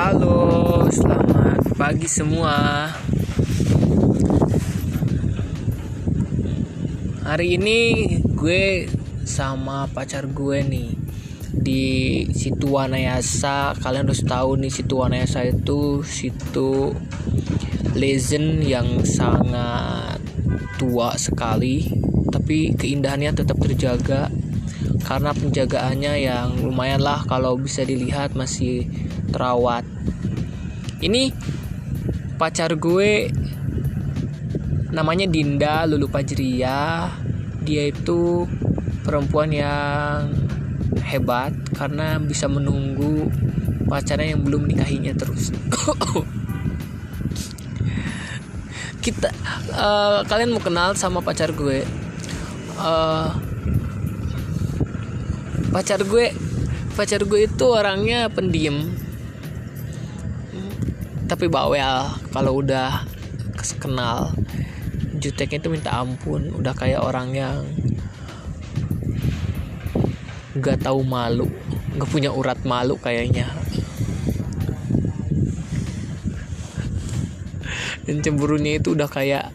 [0.00, 2.88] Halo, selamat pagi semua.
[7.20, 7.78] Hari ini
[8.32, 8.88] gue
[9.28, 10.96] sama pacar gue nih
[11.52, 11.84] di
[12.32, 13.76] situ Wanayasa.
[13.76, 16.96] Kalian harus tahu nih situ Wanayasa itu situ
[17.92, 20.16] legend yang sangat
[20.80, 21.92] tua sekali,
[22.32, 24.32] tapi keindahannya tetap terjaga
[25.04, 28.88] karena penjagaannya yang lumayan lah kalau bisa dilihat masih
[29.30, 29.86] terawat
[31.00, 31.32] ini
[32.36, 33.30] pacar gue
[34.90, 37.08] namanya Dinda Lulu Pajria
[37.62, 38.44] dia itu
[39.06, 40.34] perempuan yang
[41.04, 43.30] hebat karena bisa menunggu
[43.90, 45.50] pacarnya yang belum nikahinya terus.
[49.04, 49.32] Kita
[49.74, 51.82] uh, kalian mau kenal sama pacar gue?
[52.78, 53.34] Uh,
[55.74, 56.30] pacar gue
[56.94, 58.90] pacar gue itu orangnya pendiam
[61.30, 63.06] tapi bawel kalau udah
[63.78, 64.34] kenal
[65.22, 66.50] juteknya itu minta ampun.
[66.58, 67.62] Udah kayak orang yang
[70.58, 71.46] nggak tahu malu
[71.94, 73.46] nggak punya urat malu kayaknya.
[78.10, 79.54] Dan cemburunya itu udah kayak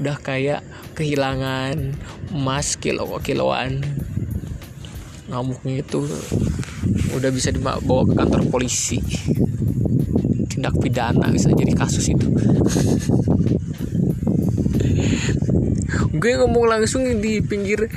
[0.00, 0.64] udah kayak
[0.96, 2.00] kehilangan
[2.32, 3.84] emas kilo kiloan.
[5.28, 6.08] Ngamuknya itu
[7.12, 9.04] udah bisa dibawa ke kantor polisi
[10.60, 12.28] tindak pidana bisa jadi kasus itu.
[16.12, 17.88] Gue ngomong langsung di pinggir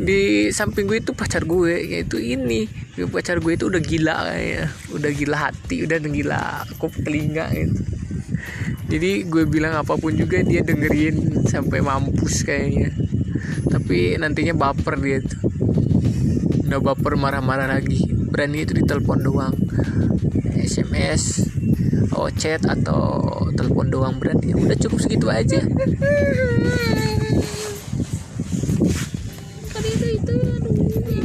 [0.00, 2.64] di samping gue itu pacar gue yaitu ini.
[3.12, 4.64] Pacar gue itu udah gila kayaknya.
[4.96, 7.76] Udah gila hati udah gila kop telinga gitu.
[8.88, 12.96] Jadi gue bilang apa pun juga dia dengerin sampai mampus kayaknya.
[13.68, 15.52] Tapi nantinya baper dia tuh
[16.64, 18.08] udah baper marah-marah lagi.
[18.08, 19.52] Berani itu ditelepon doang.
[20.56, 21.57] SMS
[22.14, 25.62] oh chat atau telepon doang berani udah cukup segitu aja.
[29.70, 30.34] Tadi itu itu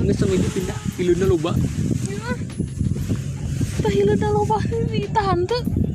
[0.03, 0.79] nggak sama itu pindah.
[0.99, 1.51] Pilihnya loba.
[3.83, 4.57] Tah hileuh da loba?
[4.89, 5.59] Di tahan teu.
[5.63, 5.92] Di